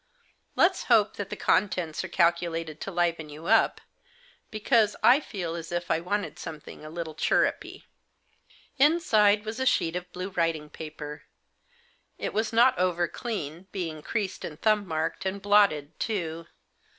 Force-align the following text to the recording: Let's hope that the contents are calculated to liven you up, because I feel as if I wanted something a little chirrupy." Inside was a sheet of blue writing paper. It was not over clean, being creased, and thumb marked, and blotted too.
Let's 0.55 0.85
hope 0.85 1.17
that 1.17 1.29
the 1.29 1.35
contents 1.35 2.03
are 2.03 2.07
calculated 2.07 2.81
to 2.81 2.89
liven 2.89 3.29
you 3.29 3.45
up, 3.45 3.79
because 4.49 4.95
I 5.03 5.19
feel 5.19 5.53
as 5.53 5.71
if 5.71 5.91
I 5.91 5.99
wanted 5.99 6.39
something 6.39 6.83
a 6.83 6.89
little 6.89 7.13
chirrupy." 7.13 7.83
Inside 8.79 9.45
was 9.45 9.59
a 9.59 9.65
sheet 9.67 9.95
of 9.95 10.11
blue 10.11 10.29
writing 10.29 10.71
paper. 10.71 11.25
It 12.17 12.33
was 12.33 12.51
not 12.51 12.79
over 12.79 13.07
clean, 13.07 13.67
being 13.71 14.01
creased, 14.01 14.43
and 14.43 14.59
thumb 14.59 14.87
marked, 14.87 15.23
and 15.23 15.39
blotted 15.39 15.99
too. 15.99 16.47